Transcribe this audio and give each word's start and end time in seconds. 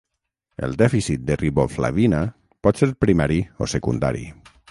El 0.67 0.71
dèficit 0.81 1.27
de 1.31 1.35
riboflavina 1.41 2.23
pot 2.67 2.83
ser 2.83 2.91
primari 3.07 3.39
o 3.67 3.71
secundari. 3.77 4.27